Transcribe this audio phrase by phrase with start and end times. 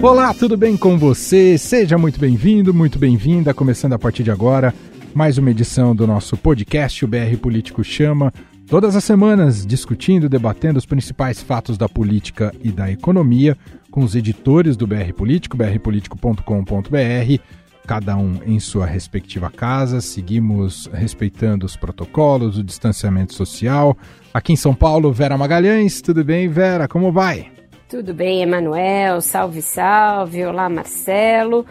[0.00, 1.58] Olá, tudo bem com você?
[1.58, 3.52] Seja muito bem-vindo, muito bem-vinda.
[3.52, 4.72] Começando a partir de agora,
[5.12, 8.32] mais uma edição do nosso podcast, o BR Político Chama.
[8.68, 13.58] Todas as semanas, discutindo, debatendo os principais fatos da política e da economia,
[13.90, 17.42] com os editores do BR Político, brpolitico.com.br,
[17.84, 20.00] cada um em sua respectiva casa.
[20.00, 23.98] Seguimos respeitando os protocolos, o distanciamento social.
[24.32, 26.00] Aqui em São Paulo, Vera Magalhães.
[26.00, 26.86] Tudo bem, Vera?
[26.86, 27.57] Como vai?
[27.88, 29.22] Tudo bem, Emanuel?
[29.22, 30.44] Salve, salve.
[30.44, 31.64] Olá, Marcelo.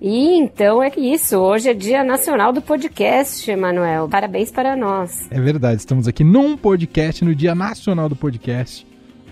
[0.00, 1.36] E então é isso.
[1.36, 4.08] Hoje é Dia Nacional do Podcast, Emanuel.
[4.08, 5.28] Parabéns para nós.
[5.30, 8.84] É verdade, estamos aqui num podcast, no Dia Nacional do Podcast.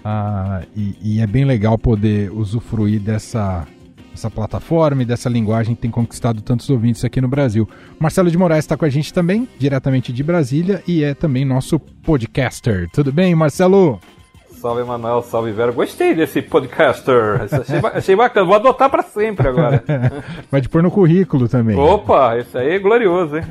[0.05, 3.66] Ah, e, e, é bem legal poder usufruir dessa,
[4.12, 7.69] dessa plataforma e dessa linguagem que tem conquistado tantos ouvintes aqui no Brasil.
[7.98, 11.80] Marcelo de Moraes está com a gente também, diretamente de Brasília, e é também nosso
[11.80, 12.89] podcaster.
[12.92, 13.98] Tudo bem, Marcelo?
[14.61, 15.23] Salve, Manuel.
[15.23, 15.71] Salve, Vera.
[15.71, 17.43] Gostei desse podcaster.
[17.43, 18.45] Achei, achei bacana.
[18.45, 19.83] Vou adotar para sempre agora.
[20.50, 21.77] Vai te pôr no currículo também.
[21.77, 23.45] Opa, isso aí é glorioso, hein?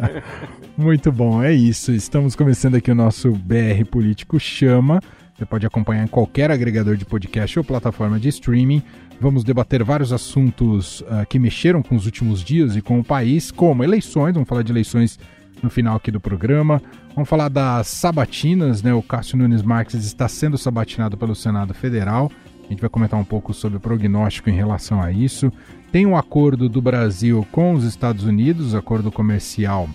[0.76, 1.92] Muito bom, é isso.
[1.92, 5.00] Estamos começando aqui o nosso BR Político Chama.
[5.36, 8.82] Você pode acompanhar em qualquer agregador de podcast ou plataforma de streaming.
[9.20, 13.50] Vamos debater vários assuntos uh, que mexeram com os últimos dias e com o país,
[13.50, 15.18] como eleições, vamos falar de eleições
[15.62, 16.82] no final aqui do programa.
[17.14, 18.94] Vamos falar das sabatinas, né?
[18.94, 22.30] O Cássio Nunes Marques está sendo sabatinado pelo Senado Federal.
[22.64, 25.52] A gente vai comentar um pouco sobre o prognóstico em relação a isso.
[25.90, 29.88] Tem um acordo do Brasil com os Estados Unidos, acordo comercial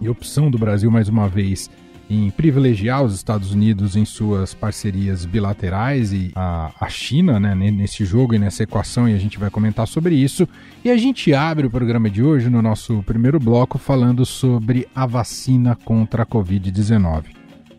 [0.00, 1.70] e opção do Brasil, mais uma vez,
[2.10, 8.04] em privilegiar os Estados Unidos em suas parcerias bilaterais e a, a China, né, nesse
[8.04, 10.48] jogo e nessa equação, e a gente vai comentar sobre isso.
[10.84, 15.06] E a gente abre o programa de hoje no nosso primeiro bloco falando sobre a
[15.06, 17.26] vacina contra a Covid-19.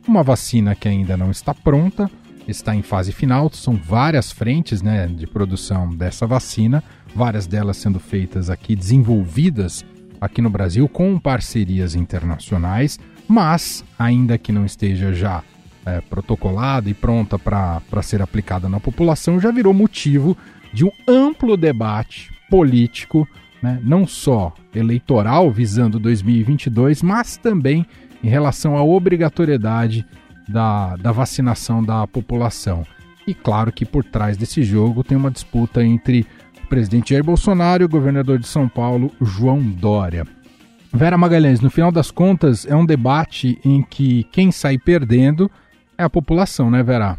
[0.07, 2.09] Uma vacina que ainda não está pronta,
[2.47, 6.81] está em fase final, são várias frentes né, de produção dessa vacina,
[7.13, 9.85] várias delas sendo feitas aqui, desenvolvidas
[10.21, 12.97] aqui no Brasil com parcerias internacionais
[13.31, 15.41] mas, ainda que não esteja já
[15.85, 20.37] é, protocolada e pronta para ser aplicada na população, já virou motivo
[20.73, 23.25] de um amplo debate político,
[23.63, 27.85] né, não só eleitoral visando 2022, mas também
[28.21, 30.05] em relação à obrigatoriedade
[30.45, 32.85] da, da vacinação da população.
[33.25, 36.27] E claro que por trás desse jogo tem uma disputa entre
[36.61, 40.27] o presidente Jair Bolsonaro e o governador de São Paulo, João Dória.
[40.93, 45.49] Vera Magalhães, no final das contas, é um debate em que quem sai perdendo
[45.97, 47.17] é a população, né, Vera?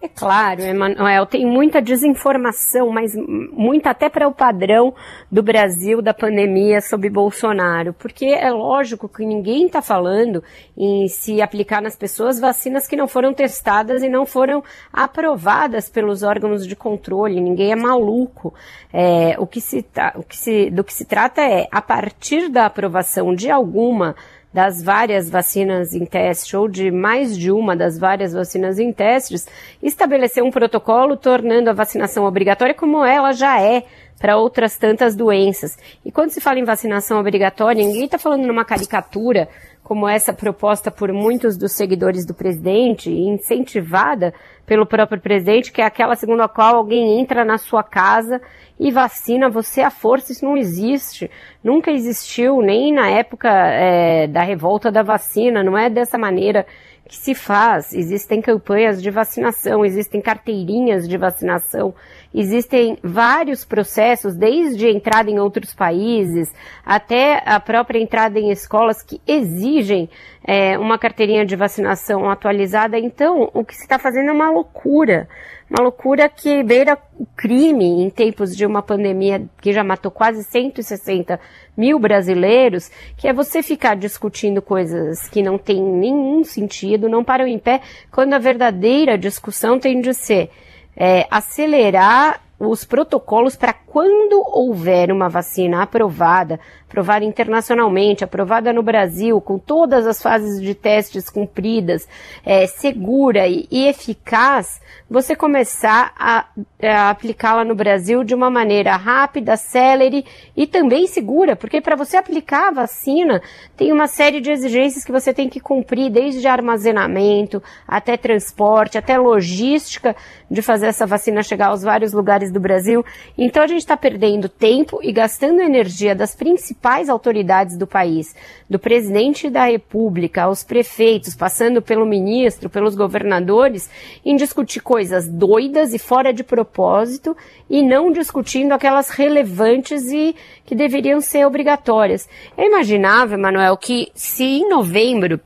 [0.00, 4.94] É claro, Emanuel, tem muita desinformação, mas muita até para o padrão
[5.28, 10.40] do Brasil da pandemia sob Bolsonaro, porque é lógico que ninguém está falando
[10.76, 16.22] em se aplicar nas pessoas vacinas que não foram testadas e não foram aprovadas pelos
[16.22, 18.54] órgãos de controle, ninguém é maluco.
[18.92, 22.66] É, o que se, o que se, do que se trata é, a partir da
[22.66, 24.14] aprovação de alguma
[24.52, 29.46] das várias vacinas em teste ou de mais de uma das várias vacinas em testes,
[29.82, 33.84] estabelecer um protocolo tornando a vacinação obrigatória como ela já é
[34.18, 35.78] para outras tantas doenças.
[36.04, 39.48] E quando se fala em vacinação obrigatória, ninguém está falando numa caricatura
[39.82, 44.34] como essa proposta por muitos dos seguidores do presidente incentivada
[44.66, 48.38] pelo próprio presidente, que é aquela segundo a qual alguém entra na sua casa
[48.78, 51.30] e vacina você à força, isso não existe.
[51.62, 56.64] Nunca existiu, nem na época é, da revolta da vacina, não é dessa maneira
[57.08, 57.92] que se faz.
[57.92, 61.94] Existem campanhas de vacinação, existem carteirinhas de vacinação,
[62.32, 66.52] existem vários processos, desde a entrada em outros países
[66.84, 70.08] até a própria entrada em escolas que exigem
[70.44, 72.98] é, uma carteirinha de vacinação atualizada.
[72.98, 75.26] Então, o que se está fazendo é uma loucura.
[75.70, 80.42] Uma loucura que beira o crime em tempos de uma pandemia que já matou quase
[80.42, 81.38] 160
[81.76, 87.46] mil brasileiros, que é você ficar discutindo coisas que não têm nenhum sentido, não param
[87.46, 90.50] em pé, quando a verdadeira discussão tem de ser
[90.96, 96.58] é, acelerar os protocolos para quando houver uma vacina aprovada,
[96.88, 102.08] aprovada internacionalmente, aprovada no Brasil, com todas as fases de testes cumpridas,
[102.44, 104.80] é, segura e, e, eficaz,
[105.10, 106.46] você começar a,
[106.82, 110.24] a aplicá-la no Brasil de uma maneira rápida, célere
[110.56, 113.42] e também segura, porque para você aplicar a vacina,
[113.76, 119.18] tem uma série de exigências que você tem que cumprir, desde armazenamento, até transporte, até
[119.18, 120.16] logística
[120.50, 123.04] de fazer essa vacina chegar aos vários lugares lugares do Brasil.
[123.36, 126.77] Então a gente está perdendo tempo e gastando energia das principais
[127.08, 128.34] autoridades do país,
[128.68, 133.90] do presidente da República, aos prefeitos, passando pelo ministro, pelos governadores,
[134.24, 137.36] em discutir coisas doidas e fora de propósito
[137.68, 140.34] e não discutindo aquelas relevantes e
[140.64, 142.28] que deveriam ser obrigatórias.
[142.56, 145.40] Eu imaginava, Manuel, que se em novembro,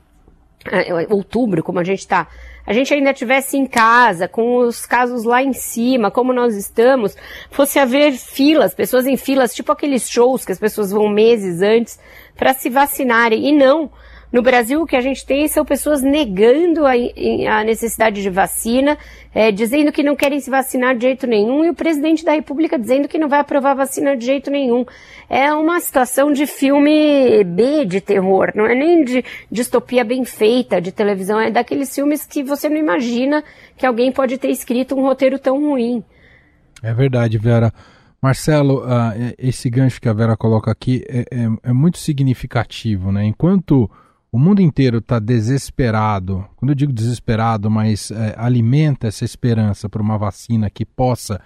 [0.71, 2.27] eh, outubro, como a gente está
[2.65, 7.15] a gente ainda tivesse em casa, com os casos lá em cima, como nós estamos,
[7.51, 11.99] fosse haver filas, pessoas em filas, tipo aqueles shows que as pessoas vão meses antes
[12.35, 13.47] para se vacinarem.
[13.47, 13.91] E não,
[14.33, 18.97] no Brasil, o que a gente tem são pessoas negando a, a necessidade de vacina,
[19.31, 22.79] é, dizendo que não querem se vacinar de jeito nenhum, e o presidente da República
[22.79, 24.87] dizendo que não vai aprovar vacina de jeito nenhum.
[25.29, 30.81] É uma situação de filme B de terror, não é nem de distopia bem feita
[30.81, 33.43] de televisão, é daqueles filmes que você não imagina
[33.77, 36.03] que alguém pode ter escrito um roteiro tão ruim.
[36.81, 37.71] É verdade, Vera.
[38.19, 43.25] Marcelo, uh, esse gancho que a Vera coloca aqui é, é, é muito significativo, né?
[43.25, 43.91] Enquanto
[44.33, 50.01] o mundo inteiro está desesperado, quando eu digo desesperado, mas é, alimenta essa esperança por
[50.01, 51.39] uma vacina que possa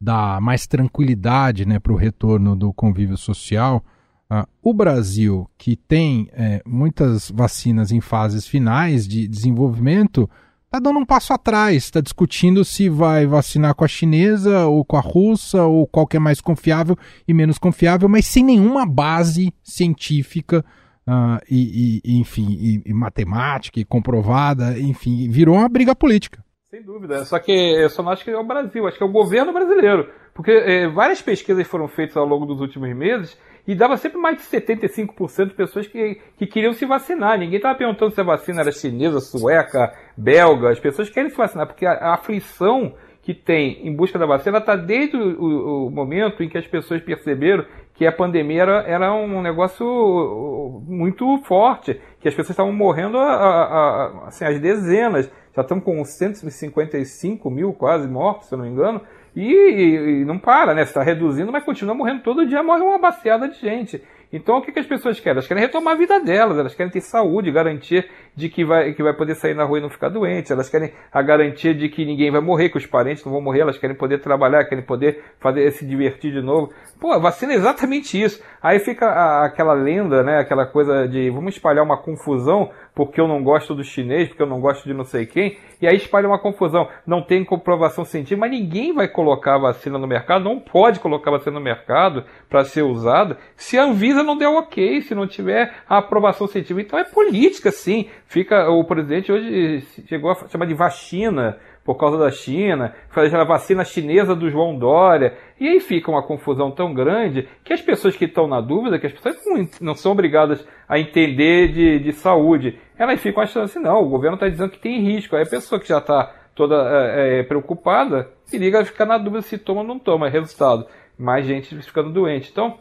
[0.00, 3.84] dar mais tranquilidade né, para o retorno do convívio social.
[4.28, 10.28] Uh, o Brasil, que tem é, muitas vacinas em fases finais de desenvolvimento,
[10.64, 14.96] está dando um passo atrás, está discutindo se vai vacinar com a chinesa ou com
[14.96, 16.98] a russa ou qual que é mais confiável
[17.28, 20.64] e menos confiável, mas sem nenhuma base científica
[21.06, 26.44] uh, e, e, enfim, e, e, matemática e comprovada, enfim, virou uma briga política.
[26.70, 27.24] Sem dúvida.
[27.24, 29.52] Só que eu só não acho que é o Brasil, acho que é o governo
[29.52, 30.08] brasileiro.
[30.34, 34.38] Porque é, várias pesquisas foram feitas ao longo dos últimos meses e dava sempre mais
[34.38, 37.38] de 75% de pessoas que, que queriam se vacinar.
[37.38, 40.70] Ninguém estava perguntando se a vacina era chinesa, sueca, belga.
[40.70, 44.58] As pessoas querem se vacinar, porque a, a aflição que tem em busca da vacina
[44.58, 47.64] está desde o, o, momento em que as pessoas perceberam
[47.94, 53.32] que a pandemia era, era um negócio muito forte, que as pessoas estavam morrendo a,
[53.32, 58.64] a, a, assim, às dezenas, já estão com 155 mil quase mortos, se eu não
[58.64, 59.00] me engano,
[59.36, 60.82] e, e, e não para, né?
[60.82, 64.02] Está reduzindo, mas continua morrendo todo dia, morre uma baciada de gente.
[64.32, 65.32] Então o que, que as pessoas querem?
[65.32, 69.02] Elas querem retomar a vida delas, elas querem ter saúde, garantir de que vai, que
[69.02, 72.04] vai poder sair na rua e não ficar doente, elas querem a garantia de que
[72.04, 75.22] ninguém vai morrer, que os parentes não vão morrer, elas querem poder trabalhar, querem poder
[75.38, 76.72] fazer se divertir de novo.
[76.98, 78.42] Pô, a vacina é exatamente isso.
[78.62, 80.38] Aí fica a, aquela lenda, né?
[80.38, 84.46] Aquela coisa de vamos espalhar uma confusão porque eu não gosto do chinês, porque eu
[84.46, 86.88] não gosto de não sei quem, e aí espalha uma confusão.
[87.06, 91.30] Não tem comprovação científica, mas ninguém vai colocar a vacina no mercado, não pode colocar
[91.30, 95.26] a vacina no mercado para ser usada se a Anvisa não der ok, se não
[95.26, 96.82] tiver a aprovação científica.
[96.82, 98.08] Então é política, sim.
[98.26, 103.44] Fica o presidente hoje chegou a chamar de vacina por causa da China, fazer a
[103.44, 105.36] vacina chinesa do João Dória.
[105.58, 109.06] E aí fica uma confusão tão grande que as pessoas que estão na dúvida, que
[109.06, 109.36] as pessoas
[109.80, 114.34] não são obrigadas a entender de, de saúde, elas ficam achando assim, não, o governo
[114.36, 115.34] está dizendo que tem risco.
[115.34, 119.18] Aí a pessoa que já está toda é, é, preocupada, se liga a ficar na
[119.18, 120.28] dúvida se toma ou não toma.
[120.28, 120.86] Resultado,
[121.18, 122.50] mais gente ficando doente.
[122.50, 122.78] Então,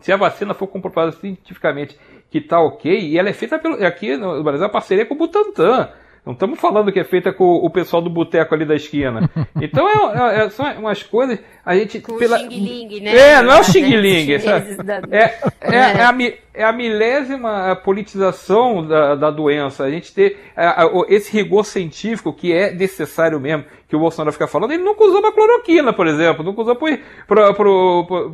[0.00, 1.98] se a vacina for comprovada cientificamente
[2.30, 5.18] que está ok, e ela é feita pelo, aqui no Brasil, a parceria com o
[5.18, 5.88] Butantan.
[6.24, 9.28] Não estamos falando que é feita com o pessoal do boteco ali da esquina.
[9.60, 11.38] Então é, é, é, são umas coisas.
[11.64, 12.00] A gente.
[12.00, 12.36] Com pela...
[12.36, 13.16] o xing né?
[13.16, 14.32] É, não é o Xing Ling.
[15.10, 16.14] É, é, é, é, a,
[16.54, 19.84] é a milésima politização da, da doença.
[19.84, 20.38] A gente ter
[21.08, 23.64] esse rigor científico que é necessário mesmo,
[23.94, 27.50] que o Bolsonaro fica falando, ele nunca usou a cloroquina, por exemplo, nunca usou para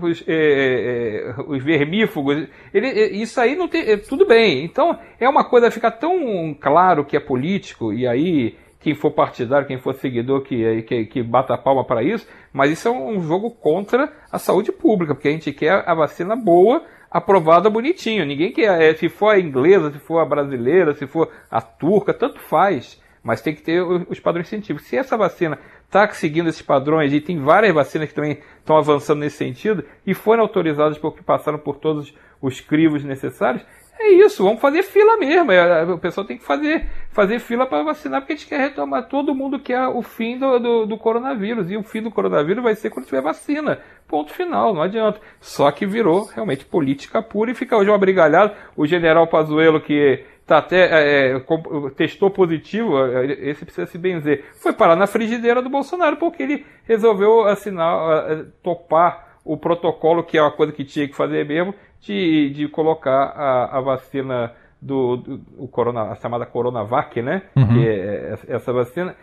[0.03, 2.49] os é, os vermífugos.
[2.73, 2.89] Ele,
[3.23, 3.99] isso aí não tem.
[3.99, 4.65] Tudo bem.
[4.65, 9.67] Então é uma coisa fica tão claro que é político, e aí quem for partidário,
[9.67, 13.21] quem for seguidor, que, que, que bata a palma para isso, mas isso é um
[13.21, 18.25] jogo contra a saúde pública, porque a gente quer a vacina boa, aprovada bonitinho.
[18.25, 22.15] Ninguém quer, é, se for a inglesa, se for a brasileira, se for a turca,
[22.15, 22.99] tanto faz.
[23.23, 24.89] Mas tem que ter os padrões científicos.
[24.89, 29.21] Se essa vacina está seguindo esses padrões, e tem várias vacinas que também estão avançando
[29.21, 33.65] nesse sentido, e foram autorizadas porque passaram por todos os crivos necessários,
[34.03, 35.53] é isso, vamos fazer fila mesmo.
[35.53, 39.09] É, o pessoal tem que fazer, fazer fila para vacinar, porque a gente quer retomar.
[39.09, 41.71] Todo mundo quer o fim do, do, do, coronavírus.
[41.71, 43.79] E o fim do coronavírus vai ser quando tiver vacina.
[44.09, 45.21] Ponto final, não adianta.
[45.39, 48.55] Só que virou realmente política pura e fica hoje uma brigalhada.
[48.75, 51.41] O general Pazuello, que tá até é, é
[51.95, 56.67] testou positivo, é, esse precisa se benzer, foi parar na frigideira do Bolsonaro, porque ele
[56.89, 62.51] resolveu assinar, topar o protocolo, que é uma coisa que tinha que fazer mesmo, de,
[62.51, 67.43] de colocar a, a vacina do, do o corona, a chamada Coronavac, né?
[67.55, 67.69] Uhum.
[67.69, 69.15] Que é essa vacina.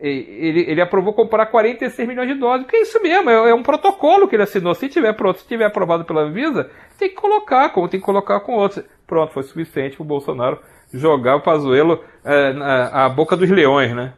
[0.00, 3.62] ele, ele aprovou comprar 46 milhões de doses, porque é isso mesmo, é, é, um
[3.62, 4.74] protocolo que ele assinou.
[4.74, 8.40] Se tiver pronto, se tiver aprovado pela Anvisa, tem que colocar, como tem que colocar
[8.40, 8.84] com outros.
[9.06, 10.58] Pronto, foi suficiente para o Bolsonaro
[10.92, 14.12] jogar o Pazuello é, na a boca dos leões, né?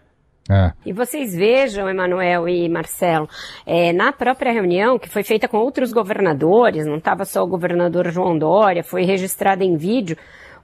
[0.50, 0.72] É.
[0.84, 3.28] E vocês vejam, Emanuel e Marcelo,
[3.64, 8.10] é, na própria reunião, que foi feita com outros governadores, não estava só o governador
[8.10, 10.16] João Dória, foi registrada em vídeo,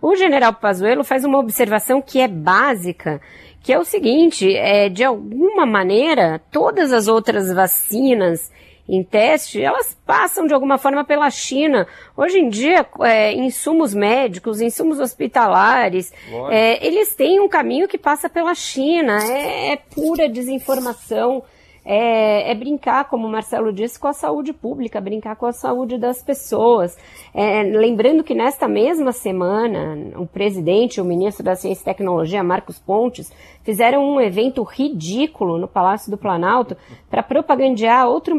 [0.02, 3.20] o general Pazuello faz uma observação que é básica,
[3.62, 8.50] que é o seguinte, é, de alguma maneira, todas as outras vacinas
[8.88, 11.86] em teste, elas passam de alguma forma pela China.
[12.16, 16.12] Hoje em dia, é, insumos médicos, insumos hospitalares,
[16.50, 19.18] é, eles têm um caminho que passa pela China.
[19.22, 21.42] É, é pura desinformação
[21.88, 25.96] é, é, brincar, como o Marcelo disse, com a saúde pública, brincar com a saúde
[25.96, 26.98] das pessoas.
[27.32, 32.80] É, lembrando que nesta mesma semana, o presidente o ministro da Ciência e Tecnologia, Marcos
[32.80, 36.76] Pontes, fizeram um evento ridículo no Palácio do Planalto
[37.08, 38.34] para propagandear outro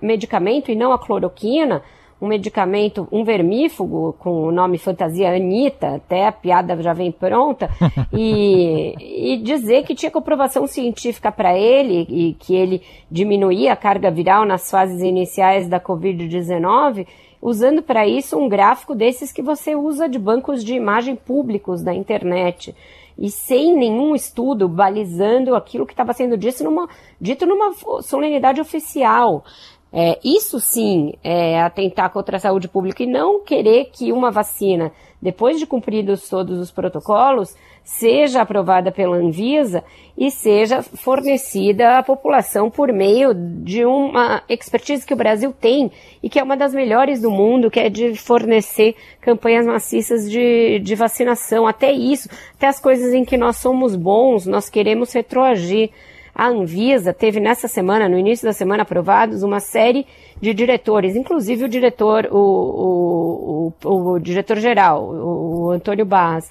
[0.00, 1.82] medicamento e não a cloroquina,
[2.20, 7.68] um medicamento, um vermífugo com o nome fantasia Anitta, até a piada já vem pronta,
[8.12, 8.94] e,
[9.32, 14.44] e dizer que tinha comprovação científica para ele e que ele diminuía a carga viral
[14.44, 17.06] nas fases iniciais da Covid-19,
[17.40, 21.94] usando para isso um gráfico desses que você usa de bancos de imagem públicos da
[21.94, 22.74] internet
[23.18, 26.88] e sem nenhum estudo balizando aquilo que estava sendo dito numa,
[27.20, 29.44] dito numa solenidade oficial.
[29.92, 34.92] É, isso sim é atentar contra a saúde pública e não querer que uma vacina,
[35.22, 39.84] depois de cumpridos todos os protocolos, seja aprovada pela Anvisa
[40.18, 46.28] e seja fornecida à população por meio de uma expertise que o Brasil tem e
[46.28, 50.94] que é uma das melhores do mundo, que é de fornecer campanhas maciças de, de
[50.96, 51.64] vacinação.
[51.64, 55.90] Até isso, até as coisas em que nós somos bons, nós queremos retroagir.
[56.38, 60.06] A Anvisa teve nessa semana, no início da semana, aprovados uma série
[60.38, 66.50] de diretores, inclusive o diretor, o, o, o, o diretor-geral, o, Antônio Barras.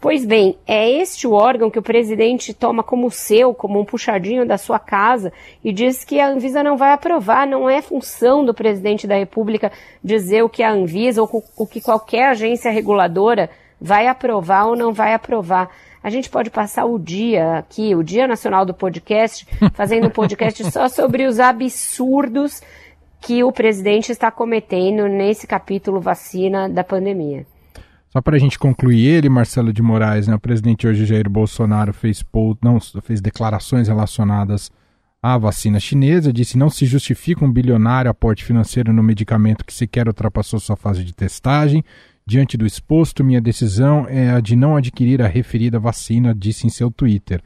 [0.00, 4.46] Pois bem, é este o órgão que o presidente toma como seu, como um puxadinho
[4.46, 5.30] da sua casa,
[5.62, 9.70] e diz que a Anvisa não vai aprovar, não é função do presidente da República
[10.02, 14.90] dizer o que a Anvisa ou o que qualquer agência reguladora vai aprovar ou não
[14.90, 15.68] vai aprovar.
[16.08, 19.46] A gente pode passar o dia aqui, o Dia Nacional do Podcast,
[19.76, 22.62] fazendo um podcast só sobre os absurdos
[23.20, 27.46] que o presidente está cometendo nesse capítulo vacina da pandemia.
[28.08, 31.92] Só para a gente concluir, ele, Marcelo de Moraes, né, o presidente hoje, Jair Bolsonaro,
[31.92, 32.24] fez,
[32.62, 34.72] não, fez declarações relacionadas
[35.22, 40.08] à vacina chinesa, disse não se justifica um bilionário aporte financeiro no medicamento que sequer
[40.08, 41.84] ultrapassou sua fase de testagem,
[42.28, 46.68] Diante do exposto, minha decisão é a de não adquirir a referida vacina, disse em
[46.68, 47.40] seu Twitter.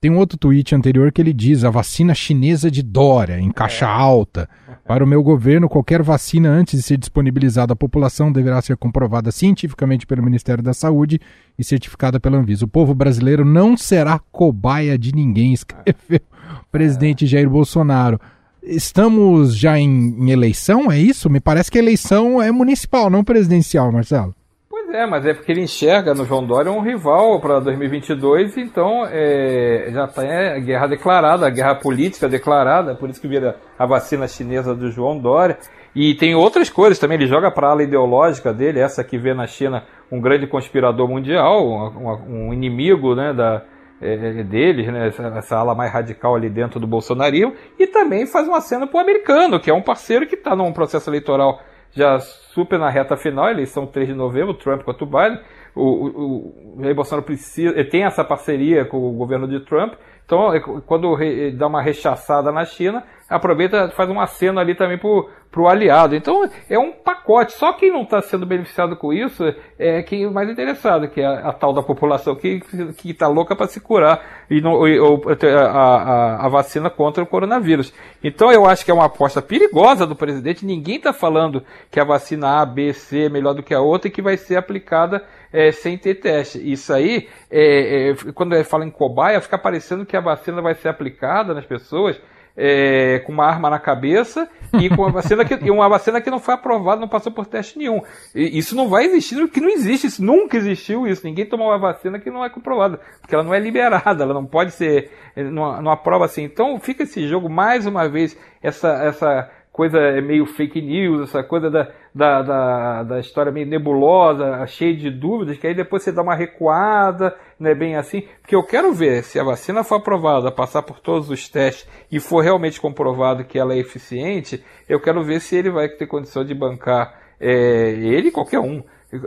[0.00, 3.84] Tem um outro tweet anterior que ele diz: a vacina chinesa de Dória, em caixa
[3.84, 3.88] é.
[3.90, 4.48] alta.
[4.88, 9.30] Para o meu governo, qualquer vacina antes de ser disponibilizada à população deverá ser comprovada
[9.30, 11.20] cientificamente pelo Ministério da Saúde
[11.58, 12.64] e certificada pela Anvisa.
[12.64, 16.22] O povo brasileiro não será cobaia de ninguém, escreveu
[16.62, 18.18] o presidente Jair Bolsonaro.
[18.66, 21.28] Estamos já em, em, eleição, é isso?
[21.28, 24.34] Me parece que a eleição é municipal, não presidencial, Marcelo.
[24.70, 29.06] Pois é, mas é porque ele enxerga no João Dória um rival para 2022, então
[29.06, 33.86] é, já está é, guerra declarada, a guerra política declarada, por isso que vira a
[33.86, 35.58] vacina chinesa do João Dória.
[35.94, 39.32] E tem outras coisas também, ele joga para a ala ideológica dele, essa que vê
[39.32, 43.62] na China um grande conspirador mundial, um, um inimigo né, da,
[44.04, 48.46] é, deles, né, essa, essa, ala mais radical ali dentro do bolsonarismo, e também faz
[48.46, 52.18] uma cena para o americano, que é um parceiro que está num processo eleitoral já
[52.18, 55.40] super na reta final, eleição 3 de novembro, Trump contra o Biden.
[55.74, 59.94] O, o, o Jair Bolsonaro precisa, tem essa parceria com o governo de Trump,
[60.24, 61.16] então é, quando
[61.56, 63.02] dá uma rechaçada na China,
[63.34, 66.14] aproveita faz um aceno ali também pro, pro aliado.
[66.14, 67.52] Então é um pacote.
[67.52, 69.44] Só quem não está sendo beneficiado com isso
[69.78, 72.60] é quem é mais interessado, que é a, a tal da população que
[72.96, 77.26] que está louca para se curar e não, ou, a, a, a, vacina contra o
[77.26, 77.92] coronavírus.
[78.22, 80.64] Então eu acho que é uma aposta perigosa do presidente.
[80.66, 84.08] Ninguém está falando que a vacina A, B, C é melhor do que a outra
[84.08, 86.58] e que vai ser aplicada é, sem ter teste.
[86.58, 90.88] Isso aí, é, é, quando fala em cobaia, fica parecendo que a vacina vai ser
[90.88, 92.20] aplicada nas pessoas
[92.56, 94.48] é, com uma arma na cabeça
[94.80, 97.78] e com uma vacina que, uma vacina que não foi aprovada, não passou por teste
[97.78, 98.00] nenhum.
[98.34, 101.26] E isso não vai existir, porque não existe, isso nunca existiu isso.
[101.26, 104.46] Ninguém tomou uma vacina que não é comprovada, porque ela não é liberada, ela não
[104.46, 106.44] pode ser, não, não aprova assim.
[106.44, 111.42] Então fica esse jogo mais uma vez, essa, essa coisa é meio fake news, essa
[111.42, 116.12] coisa da, da, da, da, história meio nebulosa, cheia de dúvidas, que aí depois você
[116.12, 118.22] dá uma recuada, não é bem assim.
[118.40, 122.20] Porque eu quero ver se a vacina for aprovada, passar por todos os testes e
[122.20, 126.44] for realmente comprovado que ela é eficiente, eu quero ver se ele vai ter condição
[126.44, 128.80] de bancar é, ele qualquer um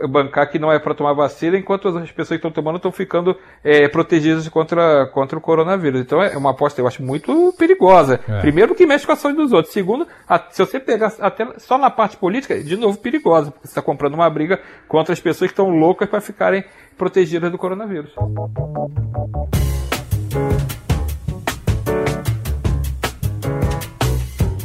[0.07, 3.35] bancar que não é para tomar vacina, enquanto as pessoas que estão tomando estão ficando
[3.63, 6.01] é, protegidas contra, contra o coronavírus.
[6.01, 8.19] Então é uma aposta, eu acho, muito perigosa.
[8.27, 8.39] É.
[8.41, 9.73] Primeiro, que mexe com a saúde dos outros.
[9.73, 13.71] Segundo, a, se você pegar até só na parte política, de novo, perigosa, porque você
[13.71, 16.63] está comprando uma briga contra as pessoas que estão loucas para ficarem
[16.97, 18.13] protegidas do coronavírus.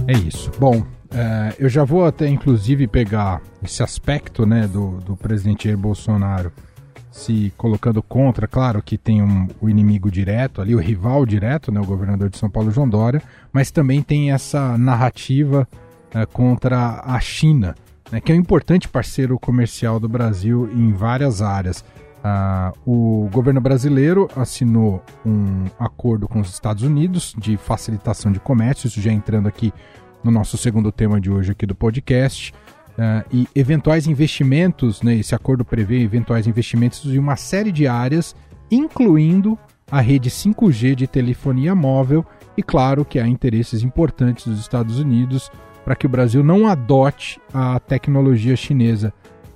[0.08, 0.50] É isso.
[0.58, 0.82] Bom,
[1.14, 6.52] é, eu já vou até inclusive pegar esse aspecto né, do, do presidente Jair Bolsonaro
[7.10, 11.78] se colocando contra, claro que tem um, o inimigo direto ali, o rival direto, né,
[11.78, 15.68] o governador de São Paulo, João Dória, mas também tem essa narrativa
[16.14, 17.74] é, contra a China,
[18.10, 21.84] né, que é um importante parceiro comercial do Brasil em várias áreas.
[22.24, 28.86] Ah, o governo brasileiro assinou um acordo com os Estados Unidos de facilitação de comércio,
[28.86, 29.72] isso já entrando aqui
[30.22, 32.52] no nosso segundo tema de hoje aqui do podcast.
[32.92, 38.36] Uh, e eventuais investimentos, né, esse acordo prevê eventuais investimentos em uma série de áreas,
[38.70, 39.58] incluindo
[39.90, 42.24] a rede 5G de telefonia móvel,
[42.56, 45.50] e claro que há interesses importantes dos Estados Unidos
[45.84, 49.12] para que o Brasil não adote a tecnologia chinesa.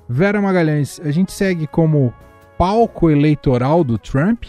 [0.09, 2.13] Vera Magalhães, a gente segue como
[2.59, 4.45] palco eleitoral do Trump?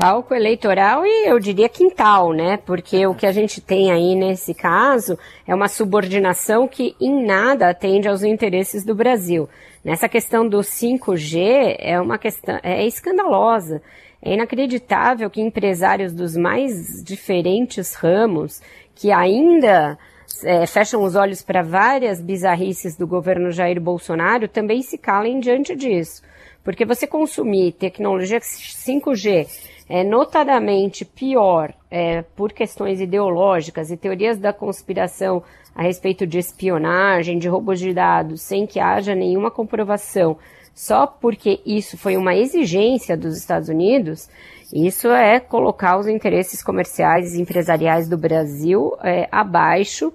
[0.00, 2.56] Palco eleitoral e eu diria quintal, né?
[2.56, 7.68] Porque o que a gente tem aí nesse caso é uma subordinação que em nada
[7.68, 9.46] atende aos interesses do Brasil.
[9.84, 13.82] Nessa questão do 5G é uma questão é escandalosa.
[14.22, 18.62] É inacreditável que empresários dos mais diferentes ramos
[18.94, 19.98] que ainda
[20.44, 25.76] é, fecham os olhos para várias bizarrices do governo Jair Bolsonaro também se calem diante
[25.76, 26.22] disso.
[26.64, 29.46] Porque você consumir tecnologia 5G
[29.90, 35.42] é notadamente pior é, por questões ideológicas e teorias da conspiração
[35.74, 40.38] a respeito de espionagem, de roubos de dados, sem que haja nenhuma comprovação,
[40.72, 44.30] só porque isso foi uma exigência dos Estados Unidos,
[44.72, 50.12] isso é colocar os interesses comerciais e empresariais do Brasil é, abaixo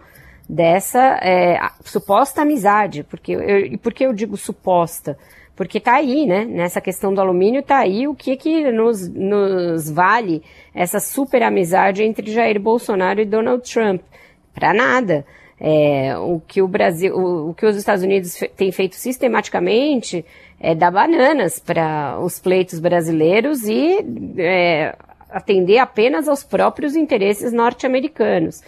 [0.47, 3.03] dessa é, suposta amizade.
[3.03, 5.17] Porque eu, e por que eu digo suposta?
[5.55, 6.43] Porque tá aí, né?
[6.45, 12.03] Nessa questão do alumínio tá aí o que que nos, nos vale essa super amizade
[12.03, 14.01] entre Jair Bolsonaro e Donald Trump.
[14.53, 15.25] Para nada.
[15.59, 20.25] É, o que o Brasil, o, o que os Estados Unidos têm feito sistematicamente
[20.59, 23.99] é dar bananas para os pleitos brasileiros e
[24.37, 24.93] é,
[25.29, 28.61] atender apenas aos próprios interesses norte-americanos.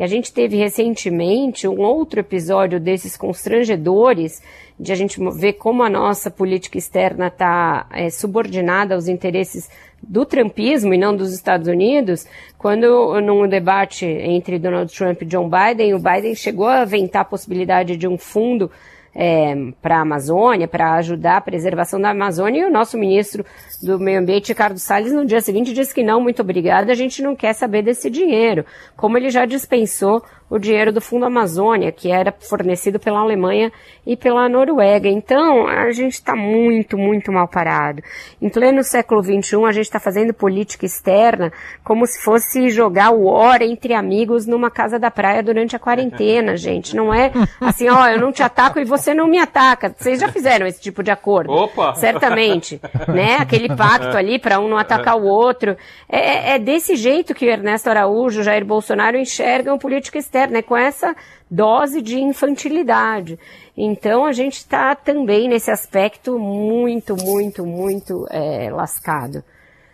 [0.00, 4.42] E a gente teve recentemente um outro episódio desses constrangedores,
[4.78, 9.68] de a gente ver como a nossa política externa está é, subordinada aos interesses
[10.02, 15.50] do trumpismo e não dos Estados Unidos, quando num debate entre Donald Trump e John
[15.50, 18.70] Biden, o Biden chegou a aventar a possibilidade de um fundo
[19.14, 23.44] é, para a Amazônia, para ajudar a preservação da Amazônia, e o nosso ministro
[23.82, 27.22] do Meio Ambiente, Ricardo Salles, no dia seguinte disse que não, muito obrigada, a gente
[27.22, 28.64] não quer saber desse dinheiro,
[28.96, 33.70] como ele já dispensou o dinheiro do Fundo Amazônia, que era fornecido pela Alemanha
[34.04, 35.08] e pela Noruega.
[35.08, 38.02] Então, a gente está muito, muito mal parado.
[38.42, 41.52] Em pleno século XXI, a gente está fazendo política externa
[41.84, 46.56] como se fosse jogar o hora entre amigos numa casa da praia durante a quarentena,
[46.58, 46.96] gente.
[46.96, 49.94] Não é assim, ó, eu não te ataco e você não me ataca.
[49.96, 51.52] Vocês já fizeram esse tipo de acordo?
[51.52, 51.94] Opa!
[51.94, 52.80] Certamente.
[53.08, 53.36] Né?
[53.40, 55.76] Aquele pacto ali para um não atacar o outro.
[56.08, 60.76] É, é desse jeito que o Ernesto Araújo, Jair Bolsonaro enxergam política externa né, com
[60.76, 61.14] essa
[61.50, 63.38] dose de infantilidade.
[63.76, 69.42] Então a gente está também nesse aspecto muito, muito, muito é, lascado.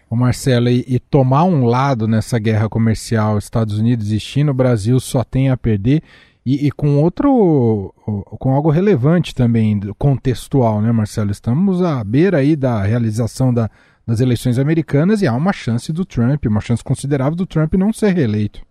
[0.09, 4.55] O Marcelo, e, e, tomar um lado nessa guerra comercial Estados Unidos e China, o
[4.55, 6.03] Brasil só tem a perder.
[6.45, 7.93] E, e, com outro,
[8.39, 11.33] com algo relevante também, contextual, né, Marcelo?
[11.33, 13.69] Estamos à beira aí da realização da,
[14.07, 17.93] das eleições americanas e há uma chance do Trump, uma chance considerável do Trump não
[17.93, 18.66] ser reeleito.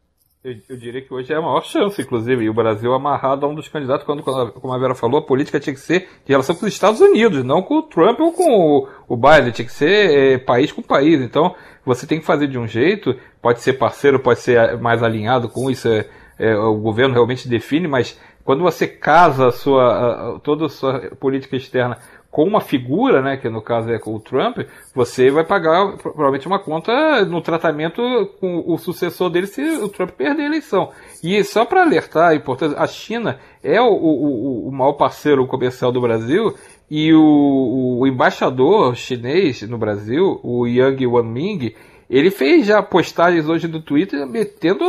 [0.45, 3.49] Eu, eu, diria que hoje é a maior chance, inclusive, e o Brasil amarrado a
[3.49, 6.55] um dos candidatos, quando, como a Vera falou, a política tinha que ser de relação
[6.55, 9.71] com os Estados Unidos, não com o Trump ou com o, o Biden, tinha que
[9.71, 11.19] ser é, país com país.
[11.19, 15.49] Então, você tem que fazer de um jeito, pode ser parceiro, pode ser mais alinhado
[15.49, 20.39] com isso, é, é, o governo realmente define, mas quando você casa a sua, a,
[20.41, 21.97] toda a sua política externa
[22.36, 24.58] com uma figura, né, que no caso é o Trump,
[24.93, 28.02] você vai pagar provavelmente uma conta no tratamento
[28.41, 30.91] com o sucessor dele se o Trump perder a eleição.
[31.24, 35.93] E só para alertar a importância, a China é o, o, o maior parceiro comercial
[35.93, 36.54] do Brasil
[36.91, 41.74] e o, o embaixador chinês no Brasil, o Yang Wanming,
[42.10, 44.84] ele fez já postagens hoje no Twitter metendo,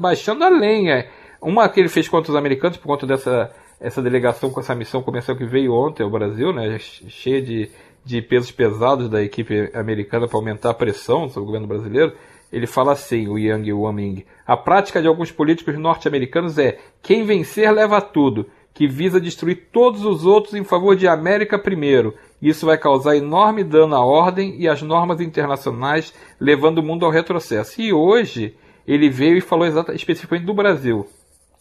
[0.00, 1.06] baixando a lenha.
[1.40, 5.02] Uma que ele fez contra os americanos por conta dessa essa delegação com essa missão
[5.02, 7.70] comercial que veio ontem ao Brasil, né, cheia de,
[8.04, 12.12] de pesos pesados da equipe americana para aumentar a pressão sobre o governo brasileiro,
[12.52, 17.72] ele fala assim, o Yang Waming, a prática de alguns políticos norte-americanos é quem vencer
[17.72, 22.14] leva tudo, que visa destruir todos os outros em favor de América primeiro.
[22.42, 27.12] Isso vai causar enorme dano à ordem e às normas internacionais, levando o mundo ao
[27.12, 27.80] retrocesso.
[27.80, 28.56] E hoje
[28.86, 31.06] ele veio e falou especificamente do Brasil.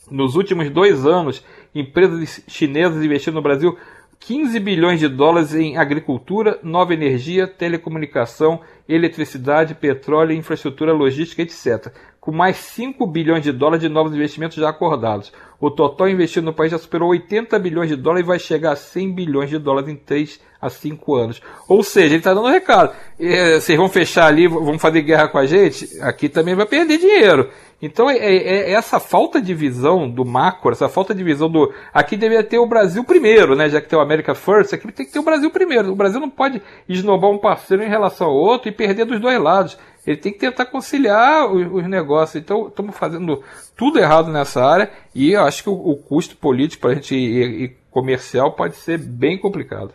[0.09, 3.77] Nos últimos dois anos, empresas chinesas investiram no Brasil
[4.19, 12.31] 15 bilhões de dólares em agricultura, nova energia, telecomunicação, eletricidade, petróleo, infraestrutura logística, etc., com
[12.31, 15.33] mais 5 bilhões de dólares de novos investimentos já acordados.
[15.59, 18.75] O total investido no país já superou 80 bilhões de dólares e vai chegar a
[18.77, 21.41] 100 bilhões de dólares em 3 a 5 anos.
[21.67, 22.95] Ou seja, ele está dando um recado.
[23.19, 25.99] É, vocês vão fechar ali, vão fazer guerra com a gente?
[25.99, 27.49] Aqui também vai perder dinheiro.
[27.81, 31.73] Então é, é, é, essa falta de visão do macro, essa falta de visão do.
[31.93, 33.67] Aqui deveria ter o Brasil primeiro, né?
[33.67, 35.91] Já que tem o America First, aqui tem que ter o Brasil primeiro.
[35.91, 39.38] O Brasil não pode esnobar um parceiro em relação ao outro e perder dos dois
[39.38, 39.77] lados.
[40.05, 42.41] Ele tem que tentar conciliar os, os negócios.
[42.41, 43.41] Então estamos fazendo
[43.75, 47.61] tudo errado nessa área e acho que o, o custo político para a gente ir,
[47.61, 49.93] ir comercial pode ser bem complicado.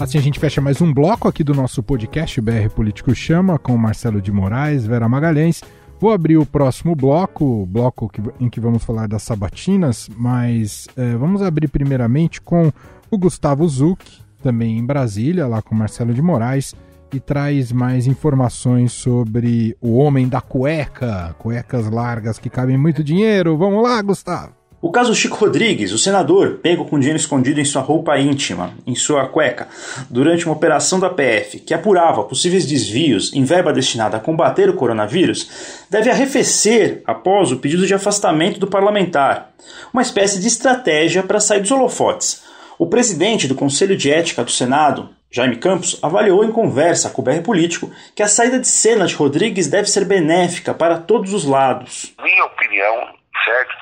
[0.00, 3.76] Assim a gente fecha mais um bloco aqui do nosso podcast BR Político Chama com
[3.76, 5.62] Marcelo de Moraes, Vera Magalhães.
[6.00, 10.88] Vou abrir o próximo bloco, o bloco que, em que vamos falar das sabatinas, mas
[10.96, 12.72] é, vamos abrir primeiramente com
[13.12, 14.02] o Gustavo Zuc,
[14.42, 16.74] também em Brasília, lá com Marcelo de Moraes,
[17.12, 23.54] e traz mais informações sobre o homem da cueca, cuecas largas que cabem muito dinheiro.
[23.58, 24.54] Vamos lá, Gustavo!
[24.80, 28.94] O caso Chico Rodrigues, o senador, pego com dinheiro escondido em sua roupa íntima, em
[28.94, 29.68] sua cueca,
[30.08, 34.74] durante uma operação da PF que apurava possíveis desvios em verba destinada a combater o
[34.74, 39.52] coronavírus, deve arrefecer após o pedido de afastamento do parlamentar,
[39.92, 42.51] uma espécie de estratégia para sair dos holofotes.
[42.78, 47.24] O presidente do Conselho de Ética do Senado, Jaime Campos, avaliou em conversa com o
[47.24, 51.44] BR Político que a saída de cena de Rodrigues deve ser benéfica para todos os
[51.44, 52.14] lados.
[52.22, 53.74] Minha opinião, certo?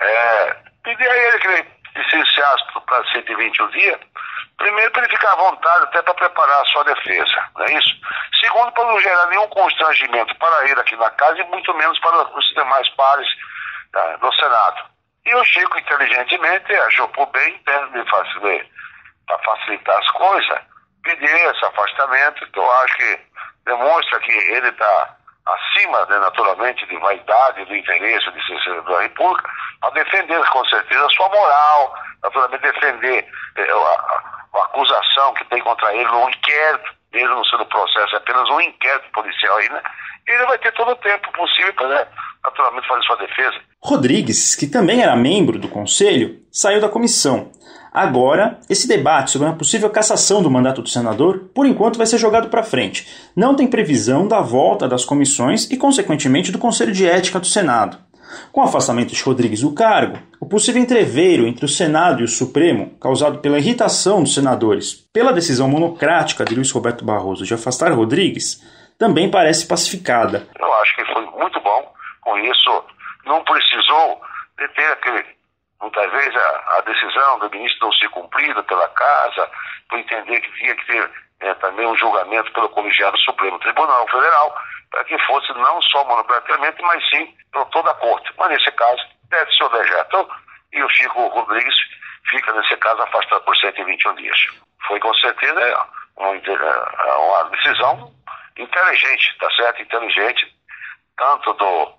[0.00, 4.00] É, pedir a ele que ele licenciasse para 121 dias,
[4.56, 7.94] primeiro para ele ficar à vontade até para preparar a sua defesa, não é isso?
[8.40, 12.38] Segundo, para não gerar nenhum constrangimento para ele aqui na casa e muito menos para
[12.38, 13.28] os demais pares
[13.92, 14.91] tá, do Senado.
[15.24, 18.04] E o Chico, inteligentemente, achou por bem, né,
[19.26, 20.58] para facilitar as coisas,
[21.04, 23.20] pedir esse afastamento, que eu acho que
[23.64, 29.50] demonstra que ele está acima, né, naturalmente, de vaidade, do interesse de ser da República,
[29.82, 35.60] a defender com certeza a sua moral, naturalmente defender eh, a, a, acusação que tem
[35.62, 39.82] contra ele no inquérito, mesmo sendo processo, é apenas um inquérito policial aí, né?
[40.26, 42.06] Ele vai ter todo o tempo possível para, né,
[42.44, 43.56] naturalmente, fazer sua defesa.
[43.80, 47.50] Rodrigues, que também era membro do conselho, saiu da comissão.
[47.92, 52.16] Agora, esse debate sobre uma possível cassação do mandato do senador, por enquanto, vai ser
[52.16, 53.06] jogado para frente.
[53.36, 57.98] Não tem previsão da volta das comissões e, consequentemente, do Conselho de Ética do Senado.
[58.50, 62.28] Com o afastamento de Rodrigues do cargo, o possível entreveiro entre o Senado e o
[62.28, 67.92] Supremo, causado pela irritação dos senadores pela decisão monocrática de Luiz Roberto Barroso de afastar
[67.92, 68.62] Rodrigues,
[68.98, 70.46] também parece pacificada.
[70.58, 71.92] Eu acho que foi muito bom.
[72.22, 72.86] Com isso,
[73.24, 74.22] não precisou
[74.58, 75.24] de ter aquele.
[75.80, 79.50] Muitas vezes a, a decisão do ministro não ser cumprida pela casa,
[79.88, 84.56] por entender que tinha que ter é, também um julgamento pelo colegiado Supremo Tribunal Federal,
[84.90, 88.32] para que fosse não só monocraticamente, mas sim por toda a corte.
[88.38, 90.28] Mas nesse caso, deve ser o dejeto.
[90.72, 91.74] E o Chico Rodrigues
[92.30, 94.38] fica, nesse caso, afastado por 121 dias.
[94.86, 98.12] Foi com certeza uma, uma decisão
[98.56, 99.82] inteligente, tá certo?
[99.82, 100.54] Inteligente,
[101.16, 101.92] tanto do,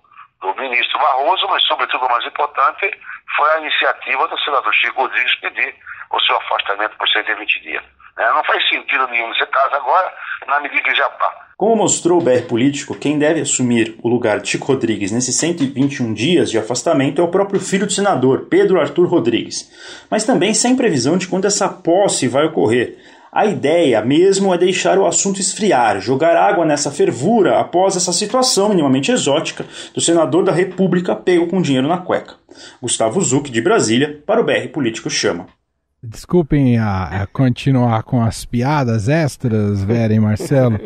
[0.52, 2.90] do ministro Barroso, mas, sobretudo, o mais importante,
[3.36, 5.74] foi a iniciativa do senador Chico Rodrigues pedir
[6.12, 7.82] o seu afastamento por 120 dias.
[8.16, 8.30] Né?
[8.30, 10.12] Não faz sentido nenhum nesse caso agora,
[10.46, 11.44] na medida que já está.
[11.56, 16.12] Como mostrou o BR Político, quem deve assumir o lugar de Chico Rodrigues nesses 121
[16.12, 19.70] dias de afastamento é o próprio filho do senador, Pedro Arthur Rodrigues.
[20.10, 22.98] Mas também sem previsão de quando essa posse vai ocorrer.
[23.34, 28.68] A ideia mesmo é deixar o assunto esfriar, jogar água nessa fervura após essa situação
[28.68, 32.34] minimamente exótica do senador da República pego com dinheiro na cueca.
[32.80, 35.46] Gustavo Zuc, de Brasília, para o BR Político Chama.
[36.00, 40.78] Desculpem a, a, continuar com as piadas extras, Vera e Marcelo,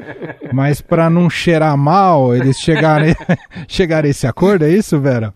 [0.50, 3.14] mas para não cheirar mal, eles chegarem,
[3.68, 5.34] chegaram a esse acordo, é isso, Vera?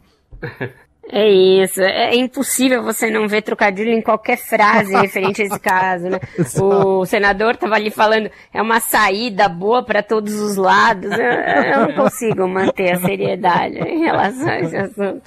[1.11, 1.81] É isso.
[1.81, 6.21] É impossível você não ver trocadilho em qualquer frase referente a esse caso, né?
[6.61, 11.11] O senador estava ali falando, é uma saída boa para todos os lados.
[11.11, 15.23] Eu, eu não consigo manter a seriedade em relação a esse assunto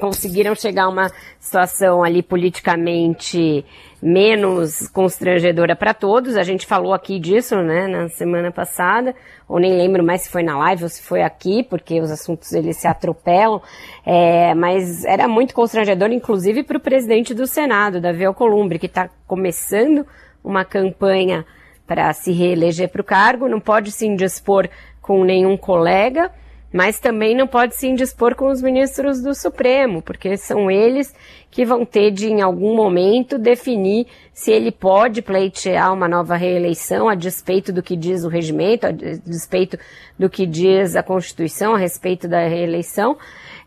[0.00, 3.64] conseguiram chegar a uma situação ali politicamente
[4.02, 6.36] menos constrangedora para todos.
[6.36, 9.14] A gente falou aqui disso, né, na semana passada,
[9.48, 12.52] ou nem lembro mais se foi na live ou se foi aqui, porque os assuntos
[12.52, 13.62] eles se atropelam.
[14.04, 19.08] É, mas era muito constrangedor, inclusive para o presidente do Senado, Davi Alcolumbre, que está
[19.26, 20.04] começando
[20.42, 21.46] uma campanha
[21.86, 24.68] para se reeleger para o cargo, não pode se indispor
[25.00, 26.30] com nenhum colega
[26.72, 31.14] mas também não pode se indispor com os ministros do Supremo, porque são eles
[31.50, 37.08] que vão ter de, em algum momento, definir se ele pode pleitear uma nova reeleição
[37.08, 39.78] a despeito do que diz o regimento, a despeito
[40.18, 43.18] do que diz a Constituição a respeito da reeleição.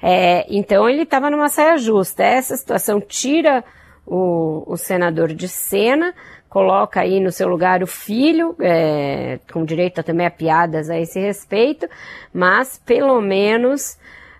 [0.01, 2.23] É, então ele estava numa saia justa.
[2.23, 3.63] Essa situação tira
[4.05, 6.13] o, o senador de cena,
[6.55, 11.19] coloca aí no seu lugar o filho, é, com direito também a piadas a esse
[11.19, 11.85] respeito,
[12.33, 13.97] mas pelo menos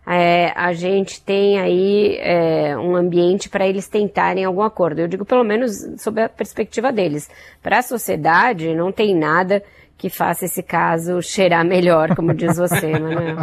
[0.07, 4.99] é, a gente tem aí é, um ambiente para eles tentarem algum acordo.
[4.99, 7.29] Eu digo pelo menos sob a perspectiva deles.
[7.61, 9.61] Para a sociedade não tem nada
[9.97, 13.37] que faça esse caso cheirar melhor, como diz você, Manuel.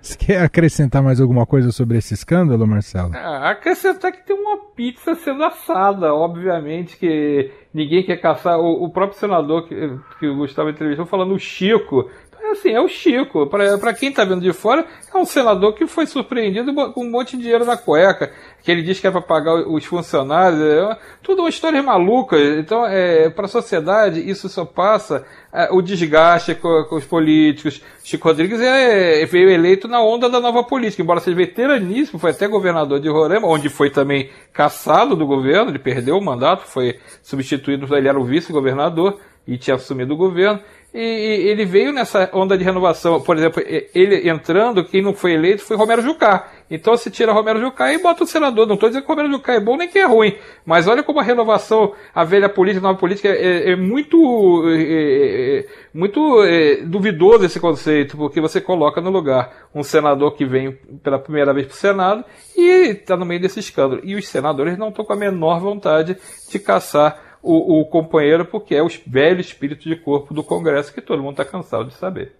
[0.00, 3.14] Você quer acrescentar mais alguma coisa sobre esse escândalo, Marcelo?
[3.14, 8.58] É, acrescentar que tem uma pizza sendo assada, obviamente que ninguém quer caçar.
[8.58, 9.74] O, o próprio senador que,
[10.18, 12.10] que o Gustavo entrevistou falando o Chico,
[12.48, 13.46] assim, é o Chico.
[13.46, 17.36] Para quem está vendo de fora, é um senador que foi surpreendido com um monte
[17.36, 20.60] de dinheiro na cueca, que ele diz que é para pagar os funcionários.
[20.60, 22.36] É tudo uma história maluca.
[22.38, 27.82] Então, é, para a sociedade, isso só passa é, o desgaste com, com, os políticos.
[28.04, 32.46] Chico Rodrigues é, veio eleito na onda da nova política, embora seja veteraníssimo, foi até
[32.46, 37.94] governador de Roraima, onde foi também caçado do governo, ele perdeu o mandato, foi substituído,
[37.96, 40.60] ele era o vice-governador e tinha assumido o governo
[40.92, 43.20] e ele veio nessa onda de renovação.
[43.20, 43.62] Por exemplo,
[43.94, 46.48] ele entrando, quem não foi eleito foi Romero Jucá.
[46.68, 48.66] Então se tira Romero Jucá e bota o senador.
[48.66, 51.20] Não estou dizendo que Romero Jucá é bom nem que é ruim, mas olha como
[51.20, 56.76] a renovação, a velha política, a nova política, é, é muito, é, é muito é,
[56.82, 60.72] duvidoso esse conceito, porque você coloca no lugar um senador que vem
[61.04, 62.24] pela primeira vez para o Senado
[62.56, 64.00] e está no meio desse escândalo.
[64.02, 66.16] E os senadores não estão com a menor vontade
[66.50, 71.00] de caçar o, o companheiro, porque é o velho espírito de corpo do Congresso que
[71.00, 72.32] todo mundo está cansado de saber.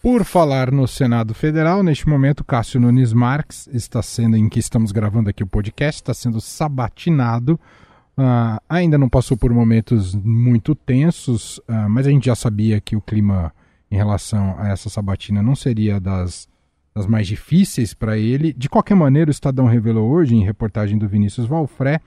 [0.00, 4.92] Por falar no Senado Federal, neste momento, Cássio Nunes Marques está sendo, em que estamos
[4.92, 7.58] gravando aqui o podcast, está sendo sabatinado.
[8.16, 12.94] Uh, ainda não passou por momentos muito tensos, uh, mas a gente já sabia que
[12.94, 13.52] o clima
[13.90, 16.48] em relação a essa sabatina não seria das,
[16.94, 18.52] das mais difíceis para ele.
[18.52, 22.00] De qualquer maneira, o Estadão revelou hoje, em reportagem do Vinícius Valfré,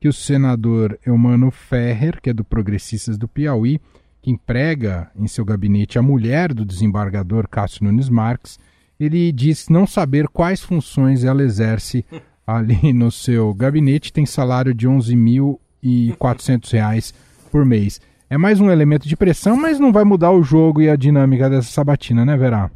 [0.00, 3.80] que o senador Eumano Ferrer, que é do Progressistas do Piauí,
[4.22, 8.58] que emprega em seu gabinete a mulher do desembargador Cássio Nunes Marques,
[8.98, 12.04] ele diz não saber quais funções ela exerce
[12.46, 17.14] ali no seu gabinete, tem salário de R$ 11.400
[17.50, 18.00] por mês.
[18.28, 21.48] É mais um elemento de pressão, mas não vai mudar o jogo e a dinâmica
[21.48, 22.68] dessa sabatina, né, Verá?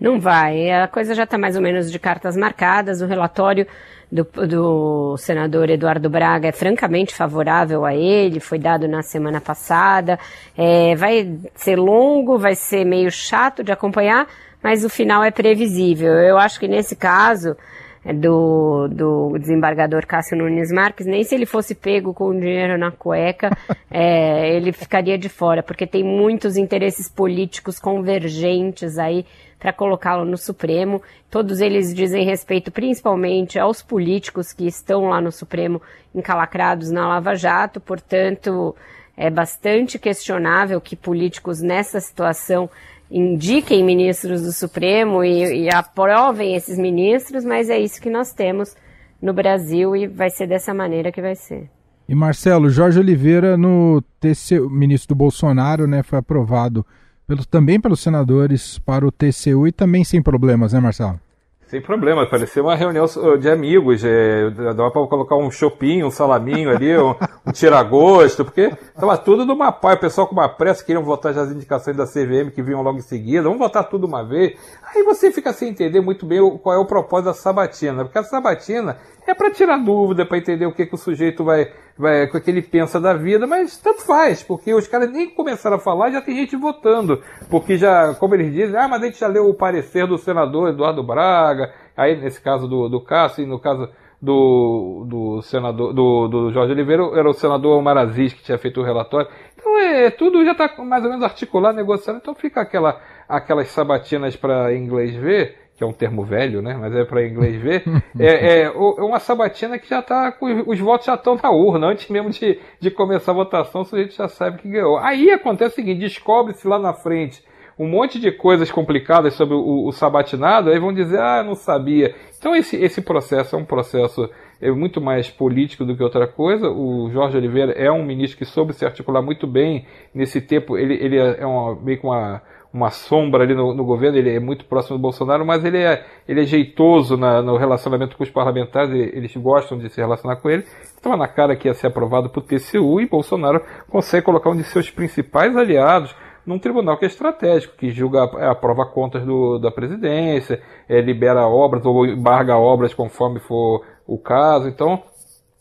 [0.00, 0.70] Não vai.
[0.70, 3.00] A coisa já está mais ou menos de cartas marcadas.
[3.00, 3.66] O relatório
[4.10, 10.18] do, do, senador Eduardo Braga é francamente favorável a ele, foi dado na semana passada.
[10.56, 14.26] É, vai ser longo, vai ser meio chato de acompanhar,
[14.62, 16.12] mas o final é previsível.
[16.12, 17.56] Eu acho que nesse caso
[18.04, 22.92] é, do, do desembargador Cássio Nunes Marques, nem se ele fosse pego com dinheiro na
[22.92, 23.50] cueca,
[23.90, 29.26] é, ele ficaria de fora, porque tem muitos interesses políticos convergentes aí
[29.58, 31.02] para colocá-lo no Supremo.
[31.30, 35.80] Todos eles dizem respeito principalmente aos políticos que estão lá no Supremo
[36.14, 38.74] encalacrados na Lava Jato, portanto,
[39.16, 42.68] é bastante questionável que políticos nessa situação
[43.10, 48.76] indiquem ministros do Supremo e, e aprovem esses ministros, mas é isso que nós temos
[49.22, 51.70] no Brasil e vai ser dessa maneira que vai ser.
[52.08, 56.86] E Marcelo, Jorge Oliveira, no TCU, ministro do Bolsonaro, né, foi aprovado
[57.26, 61.20] pelo, também pelos senadores para o TCU e também sem problemas, né, Marcelo?
[61.68, 63.06] Sem problema, parecia uma reunião
[63.40, 67.12] de amigos, é, dava para colocar um chopinho, um salaminho ali, um,
[67.44, 71.42] um tiragosto, porque estava tudo numa paz, o pessoal com uma pressa queriam votar já
[71.42, 74.56] as indicações da CVM que vinham logo em seguida, vamos votar tudo uma vez.
[74.94, 78.22] Aí você fica sem entender muito bem qual é o propósito da sabatina, porque a
[78.22, 82.40] sabatina é para tirar dúvida, para entender o que, que o sujeito vai, vai, o
[82.40, 86.10] que ele pensa da vida, mas tanto faz, porque os caras nem começaram a falar,
[86.10, 89.48] já tem gente votando, porque já, como eles dizem, ah, mas a gente já leu
[89.48, 93.88] o parecer do senador Eduardo Braga, aí nesse caso do, do Cássio, e no caso
[94.20, 98.80] do, do senador, do, do Jorge Oliveira, era o senador Omar Aziz que tinha feito
[98.80, 99.28] o relatório.
[99.56, 104.36] Então é, tudo já está mais ou menos articulado, negociado, então fica aquela, aquelas sabatinas
[104.36, 106.76] para inglês ver, que é um termo velho, né?
[106.78, 107.84] Mas é para inglês ver,
[108.18, 112.30] é, é, uma sabatina que já está os votos já estão na urna, antes mesmo
[112.30, 114.98] de, de começar a votação, o sujeito já sabe que ganhou.
[114.98, 117.44] Aí acontece o seguinte, descobre-se lá na frente
[117.78, 122.14] um monte de coisas complicadas sobre o, o sabatinado, aí vão dizer, ah, não sabia.
[122.38, 126.70] Então esse, esse processo é um processo é muito mais político do que outra coisa.
[126.70, 130.78] O Jorge Oliveira é um ministro que soube se articular muito bem nesse tempo.
[130.78, 132.40] Ele, ele é uma, meio que uma
[132.76, 136.04] uma sombra ali no, no, governo, ele é muito próximo do Bolsonaro, mas ele é,
[136.28, 140.50] ele é jeitoso na, no relacionamento com os parlamentares, eles gostam de se relacionar com
[140.50, 140.64] ele.
[140.84, 144.64] Estava na cara que ia ser aprovado por TCU e Bolsonaro consegue colocar um de
[144.64, 150.62] seus principais aliados num tribunal que é estratégico, que julga, aprova contas do, da presidência,
[150.88, 154.68] é, libera obras ou embarga obras conforme for o caso.
[154.68, 155.02] Então,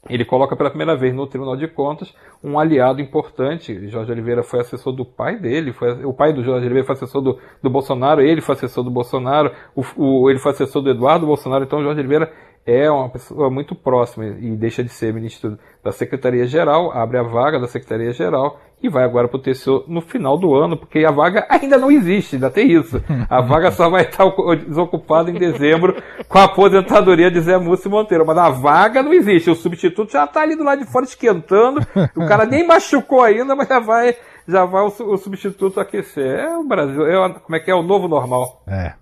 [0.10, 2.14] ele coloca pela primeira vez no Tribunal de Contas
[2.44, 3.88] um aliado importante.
[3.90, 7.22] Jorge Oliveira foi assessor do pai dele, foi, o pai do Jorge Oliveira foi assessor
[7.22, 11.26] do, do Bolsonaro, ele foi assessor do Bolsonaro, o, o, ele foi assessor do Eduardo
[11.26, 12.32] Bolsonaro, então Jorge Oliveira
[12.66, 17.60] é uma pessoa muito próxima e deixa de ser ministro da Secretaria-Geral, abre a vaga
[17.60, 21.46] da Secretaria-Geral e vai agora para o TCU no final do ano, porque a vaga
[21.50, 23.02] ainda não existe, ainda tem isso.
[23.30, 24.26] A vaga só vai estar
[24.68, 25.96] desocupada em dezembro
[26.28, 30.26] com a aposentadoria de Zé Múcio Monteiro, mas a vaga não existe, o substituto já
[30.26, 31.82] está ali do lado de fora esquentando,
[32.16, 34.16] o cara nem machucou ainda, mas já vai
[34.48, 36.40] já vai o, o substituto aquecer.
[36.40, 38.62] É o Brasil, é, como é que é o novo normal.
[38.68, 38.94] É.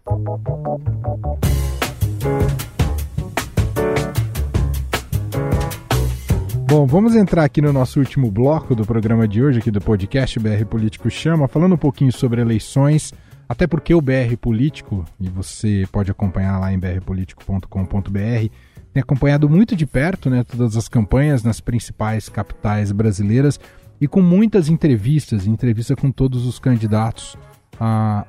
[6.74, 10.40] Bom, vamos entrar aqui no nosso último bloco do programa de hoje, aqui do podcast
[10.40, 13.14] BR Político Chama, falando um pouquinho sobre eleições,
[13.48, 18.50] até porque o BR Político, e você pode acompanhar lá em brpolitico.com.br,
[18.92, 23.60] tem acompanhado muito de perto né, todas as campanhas nas principais capitais brasileiras
[24.02, 27.38] e com muitas entrevistas, entrevista com todos os candidatos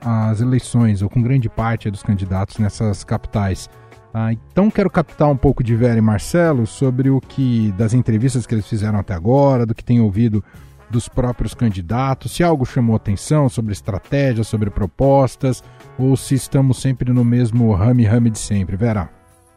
[0.03, 3.71] às eleições, ou com grande parte dos candidatos nessas capitais.
[4.17, 8.47] Ah, então quero captar um pouco de Vera e Marcelo sobre o que das entrevistas
[8.47, 10.43] que eles fizeram até agora, do que tem ouvido
[10.89, 15.65] dos próprios candidatos, se algo chamou atenção sobre estratégia, sobre propostas,
[15.99, 18.77] ou se estamos sempre no mesmo rame-rame de sempre.
[18.77, 19.11] Vera.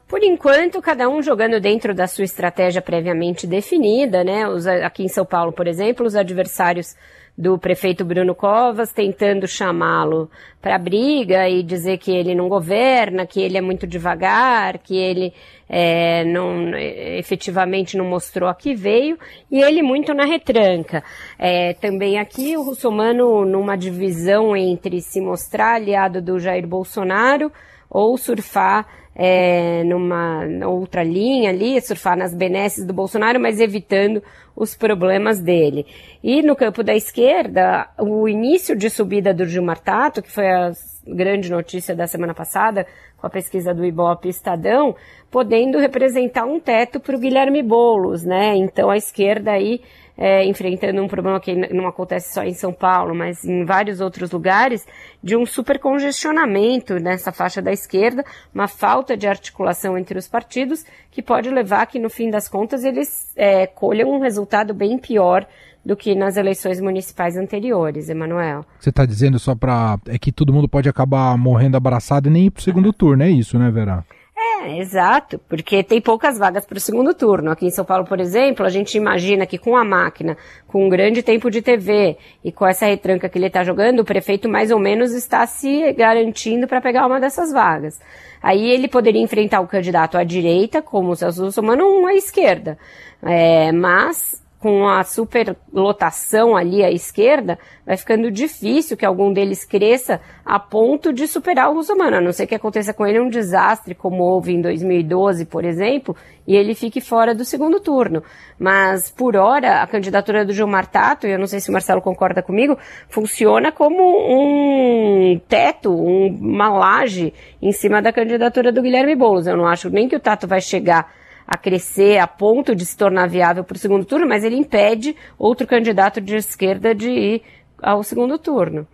[0.08, 4.44] Por enquanto, cada um jogando dentro da sua estratégia previamente definida, né?
[4.84, 6.96] Aqui em São Paulo, por exemplo, os adversários
[7.38, 10.28] do prefeito Bruno Covas tentando chamá-lo
[10.60, 15.32] para briga e dizer que ele não governa, que ele é muito devagar, que ele
[15.70, 19.20] é, não, efetivamente não mostrou a que veio,
[19.52, 21.04] e ele muito na retranca.
[21.38, 27.52] É, também aqui o Russomano numa divisão entre se mostrar aliado do Jair Bolsonaro
[27.88, 28.88] ou surfar
[29.20, 34.22] é, numa outra linha ali, surfar nas benesses do Bolsonaro, mas evitando
[34.56, 35.88] os problemas dele.
[36.24, 40.72] E no campo da esquerda, o início de subida do Gilmar Tato, que foi a
[41.08, 42.86] grande notícia da semana passada,
[43.18, 44.96] com a pesquisa do Ibope Estadão,
[45.32, 48.56] podendo representar um teto para o Guilherme Boulos, né?
[48.56, 49.82] Então a esquerda aí
[50.18, 54.32] é, enfrentando um problema que não acontece só em São Paulo, mas em vários outros
[54.32, 54.86] lugares,
[55.22, 61.22] de um supercongestionamento nessa faixa da esquerda, uma falta de articulação entre os partidos, que
[61.22, 65.46] pode levar que, no fim das contas, eles é, colham um resultado bem pior
[65.88, 68.66] do que nas eleições municipais anteriores, Emanuel.
[68.78, 72.48] Você está dizendo só para é que todo mundo pode acabar morrendo abraçado e nem
[72.48, 74.04] ir para o segundo turno, é isso, né, Vera?
[74.38, 77.52] É, exato, porque tem poucas vagas para o segundo turno.
[77.52, 80.36] Aqui em São Paulo, por exemplo, a gente imagina que com a máquina,
[80.68, 84.06] com um grande tempo de TV e com essa retranca que ele está jogando, o
[84.06, 87.98] prefeito mais ou menos está se garantindo para pegar uma dessas vagas.
[88.44, 92.78] Aí ele poderia enfrentar o candidato à direita, como o Celso Russomano, ou à esquerda.
[93.24, 100.20] É, mas com a superlotação ali à esquerda, vai ficando difícil que algum deles cresça
[100.44, 103.94] a ponto de superar o Russomano, a não ser que aconteça com ele um desastre,
[103.94, 106.16] como houve em 2012, por exemplo,
[106.48, 108.24] e ele fique fora do segundo turno.
[108.58, 112.02] Mas, por hora, a candidatura do Gilmar Tato, e eu não sei se o Marcelo
[112.02, 112.78] concorda comigo,
[113.10, 119.46] funciona como um teto, uma laje em cima da candidatura do Guilherme Boulos.
[119.46, 121.12] Eu não acho nem que o Tato vai chegar
[121.48, 125.16] a crescer a ponto de se tornar viável para o segundo turno, mas ele impede
[125.38, 127.42] outro candidato de esquerda de ir
[127.82, 128.86] ao segundo turno.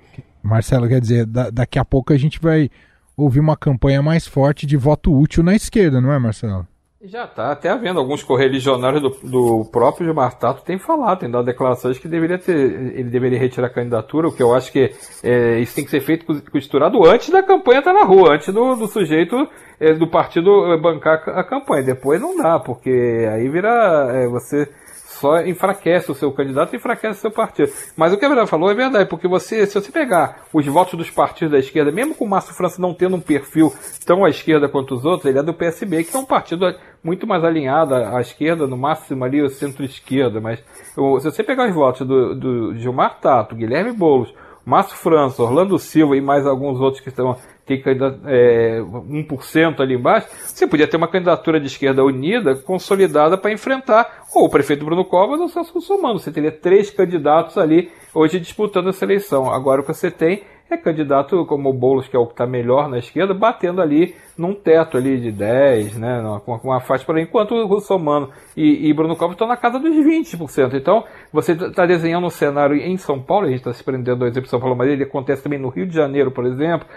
[0.41, 2.70] Marcelo, quer dizer, da, daqui a pouco a gente vai
[3.18, 6.68] ouvir uma campanha mais forte de voto útil na esquerda, não é, Marcelo?
[7.06, 11.43] Já está até havendo alguns correligionários do, do próprio Gilmar Tato tem falado, tem dado
[11.43, 14.89] declarações que deveria ter, ele deveria retirar a candidatura, o que eu acho que
[15.22, 18.54] é, isso tem que ser feito costurado antes da campanha estar tá na rua, antes
[18.54, 19.36] do, do sujeito
[19.82, 21.84] é, do partido bancar a campanha.
[21.84, 24.70] Depois não dá, porque aí vira é, você
[25.14, 27.72] só enfraquece o seu candidato e enfraquece o seu partido.
[27.95, 30.95] Mas o que a Vera falou é verdade, porque você, se você pegar os votos
[30.95, 33.74] dos partidos da esquerda, mesmo com o Márcio França não tendo um perfil
[34.05, 37.28] tão à esquerda quanto os outros, ele é do PSB, que é um partido muito
[37.28, 40.39] mais alinhado à esquerda, no máximo ali o centro-esquerda.
[40.39, 44.34] Mas se você pegar os votos do, do Gilmar Tato, Guilherme Boulos,
[44.66, 47.36] Márcio França, Orlando Silva e mais alguns outros que estão
[47.66, 47.82] tem
[48.26, 54.26] é, 1% ali embaixo, você podia ter uma candidatura de esquerda unida, consolidada para enfrentar
[54.34, 56.20] ou o prefeito Bruno Covas ou o Celso Russomano.
[56.20, 59.51] Você teria três candidatos ali hoje disputando essa eleição.
[59.51, 62.45] Agora o que você tem é candidato como o Boulos, que é o que está
[62.47, 67.22] melhor na esquerda, batendo ali num teto ali de 10, né, com uma faixa para
[67.22, 70.74] enquanto o Russomano e, e Bruno Covas estão na casa dos 20%.
[70.74, 74.28] Então, você está desenhando um cenário em São Paulo, a gente está se prendendo ao
[74.28, 76.88] exemplo de São Paulo, mas ele acontece também no Rio de Janeiro, por exemplo,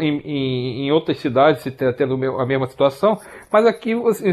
[0.00, 3.18] em, em, em outras cidades, se tendo a mesma situação,
[3.50, 3.92] mas aqui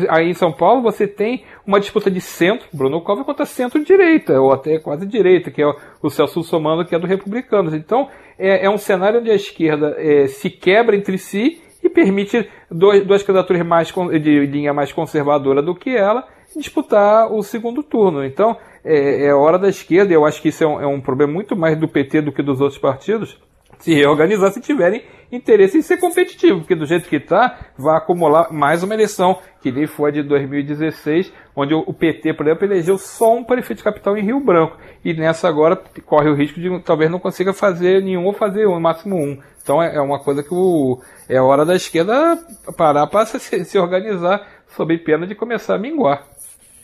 [0.10, 4.52] aí em São Paulo você tem uma disputa de centro, Bruno Covas contra centro-direita, ou
[4.52, 5.68] até quase direita, que é
[6.02, 7.74] o Celso Russomano, que é do Republicanos.
[7.74, 8.10] Então,
[8.40, 13.06] é, é um cenário onde a esquerda é, se quebra entre si e permite dois,
[13.06, 16.26] duas candidaturas mais de linha mais conservadora do que ela
[16.56, 18.26] disputar o segundo turno.
[18.26, 21.34] Então, é, é hora da esquerda, eu acho que isso é um, é um problema
[21.34, 23.38] muito mais do PT do que dos outros partidos,
[23.78, 28.52] se reorganizar se tiverem interesse em ser competitivo, porque do jeito que está, vai acumular
[28.52, 32.98] mais uma eleição, que nem foi a de 2016, onde o PT, por exemplo, elegeu
[32.98, 35.76] só um prefeito de capital em Rio Branco, e nessa agora
[36.06, 39.40] corre o risco de talvez não consiga fazer nenhum ou fazer um, máximo um.
[39.62, 42.38] Então é, é uma coisa que o, é hora da esquerda
[42.76, 46.24] parar para se, se organizar sob pena de começar a minguar.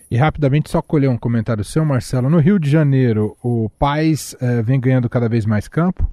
[0.10, 2.30] E rapidamente só colher um comentário seu, Marcelo.
[2.30, 6.08] No Rio de Janeiro, o Paz eh, vem ganhando cada vez mais campo?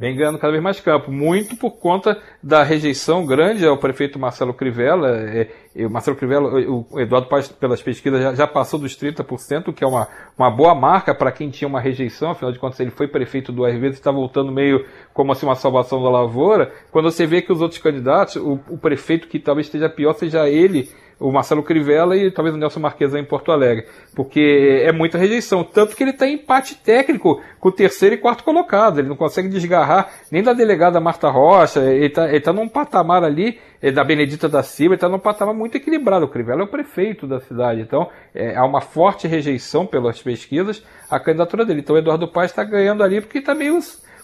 [0.00, 4.54] Vem ganhando cada vez mais campo, muito por conta da rejeição grande ao prefeito Marcelo
[4.54, 5.10] Crivella.
[5.10, 5.50] É,
[5.84, 9.84] o Marcelo Crivella, o Eduardo Paz, pelas pesquisas, já, já passou dos 30%, o que
[9.84, 13.08] é uma, uma boa marca para quem tinha uma rejeição, afinal de contas ele foi
[13.08, 16.72] prefeito duas vezes está voltando meio como assim uma salvação da lavoura.
[16.90, 20.48] Quando você vê que os outros candidatos, o, o prefeito que talvez esteja pior seja
[20.48, 20.88] ele
[21.20, 25.62] o Marcelo Crivella e talvez o Nelson Marquesa em Porto Alegre, porque é muita rejeição,
[25.62, 29.16] tanto que ele está em empate técnico com o terceiro e quarto colocado, ele não
[29.16, 33.90] consegue desgarrar nem da delegada Marta Rocha, ele está ele tá num patamar ali, é,
[33.90, 37.26] da Benedita da Silva, ele está num patamar muito equilibrado, o Crivella é o prefeito
[37.26, 40.82] da cidade, então é, há uma forte rejeição pelas pesquisas.
[41.10, 43.76] A candidatura dele, então o Eduardo Paes está ganhando ali porque está meio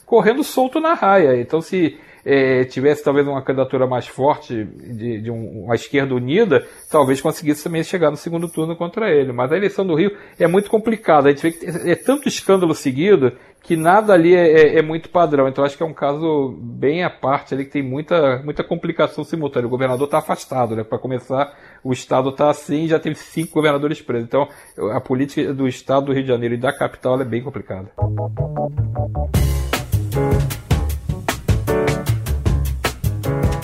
[0.07, 5.30] correndo solto na raia, então se é, tivesse talvez uma candidatura mais forte de, de
[5.30, 9.32] um, uma esquerda unida, talvez conseguisse também chegar no segundo turno contra ele.
[9.32, 11.28] Mas a eleição do Rio é muito complicada.
[11.28, 13.32] A gente vê que é tanto escândalo seguido
[13.62, 15.46] que nada ali é, é, é muito padrão.
[15.46, 19.22] Então acho que é um caso bem à parte ali que tem muita, muita complicação
[19.22, 19.68] simultânea.
[19.68, 20.82] O governador está afastado, né?
[20.82, 24.26] Para começar, o estado está assim, já teve cinco governadores presos.
[24.26, 24.48] Então
[24.92, 27.88] a política do estado do Rio de Janeiro e da capital é bem complicada.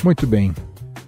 [0.04, 0.52] Muito bem.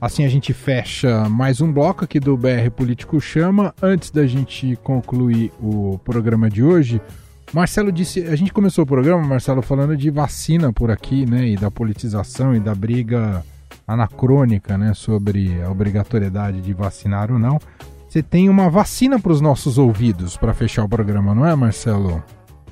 [0.01, 3.75] Assim a gente fecha mais um bloco aqui do BR Político Chama.
[3.83, 7.01] Antes da gente concluir o programa de hoje,
[7.53, 11.57] Marcelo disse, a gente começou o programa, Marcelo, falando de vacina por aqui, né, e
[11.57, 13.45] da politização e da briga
[13.87, 17.59] anacrônica, né, sobre a obrigatoriedade de vacinar ou não.
[18.09, 22.23] Você tem uma vacina para os nossos ouvidos para fechar o programa, não é, Marcelo?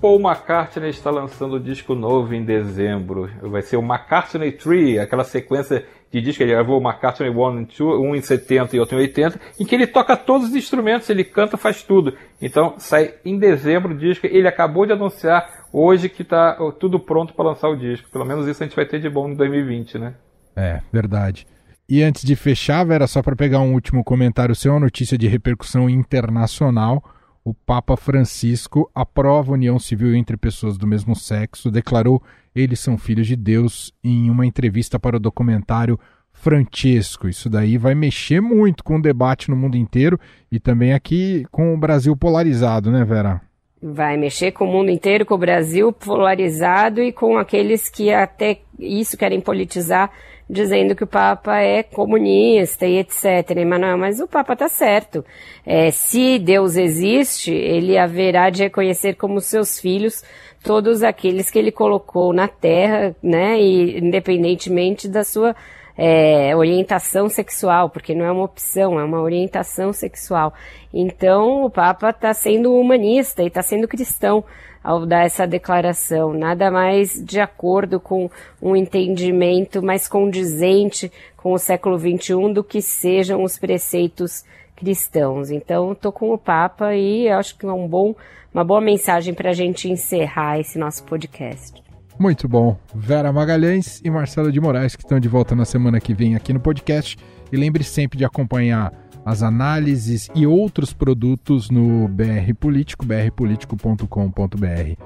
[0.03, 3.31] Paul McCartney está lançando disco novo em dezembro.
[3.41, 7.67] Vai ser o McCartney Tree, aquela sequência de disco que ele gravou, o McCartney 1
[8.01, 11.23] um em 70 e outro em 80, em que ele toca todos os instrumentos, ele
[11.23, 12.15] canta, faz tudo.
[12.41, 14.27] Então sai em dezembro o disco.
[14.27, 18.11] Ele acabou de anunciar hoje que está tudo pronto para lançar o disco.
[18.11, 20.15] Pelo menos isso a gente vai ter de bom em 2020, né?
[20.57, 21.47] É, verdade.
[21.89, 25.29] E antes de fechar, Vera, só para pegar um último comentário seu, uma notícia de
[25.29, 27.05] repercussão internacional
[27.45, 32.23] o Papa Francisco aprova a união civil entre pessoas do mesmo sexo, declarou
[32.55, 35.99] eles são filhos de Deus em uma entrevista para o documentário
[36.33, 37.29] Francesco.
[37.29, 40.19] Isso daí vai mexer muito com o debate no mundo inteiro
[40.51, 43.41] e também aqui com o Brasil polarizado, né, Vera?
[43.83, 48.61] Vai mexer com o mundo inteiro, com o Brasil polarizado e com aqueles que até
[48.79, 50.11] isso querem politizar,
[50.53, 53.57] dizendo que o Papa é comunista e etc.
[53.57, 55.25] Emanuel, mas o Papa está certo.
[55.65, 60.23] É, se Deus existe, ele haverá de reconhecer como seus filhos
[60.63, 65.57] todos aqueles que ele colocou na Terra, né, e independentemente da sua
[65.97, 70.53] é, orientação sexual, porque não é uma opção, é uma orientação sexual.
[70.93, 74.45] Então o Papa está sendo humanista e está sendo cristão
[74.83, 78.31] ao dar essa declaração, nada mais de acordo com
[78.61, 84.45] um entendimento mais condizente com o século XXI do que sejam os preceitos
[84.77, 85.51] cristãos.
[85.51, 88.15] Então, estou com o Papa e acho que é um bom,
[88.53, 91.83] uma boa mensagem para a gente encerrar esse nosso podcast.
[92.19, 92.77] Muito bom.
[92.95, 96.53] Vera Magalhães e Marcelo de Moraes, que estão de volta na semana que vem aqui
[96.53, 97.17] no podcast.
[97.51, 98.93] E lembre sempre de acompanhar
[99.25, 104.97] as análises e outros produtos no BR Político, brpolitico.com.br.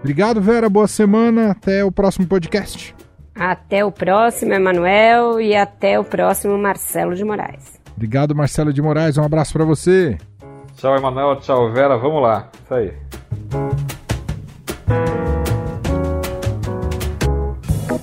[0.00, 0.68] Obrigado, Vera.
[0.68, 1.52] Boa semana.
[1.52, 2.94] Até o próximo podcast.
[3.34, 7.80] Até o próximo, Emanuel, e até o próximo, Marcelo de Moraes.
[7.96, 9.18] Obrigado, Marcelo de Moraes.
[9.18, 10.18] Um abraço para você.
[10.76, 11.36] Tchau, Emanuel.
[11.40, 11.96] Tchau, Vera.
[11.96, 12.50] Vamos lá.
[12.64, 12.92] Isso aí.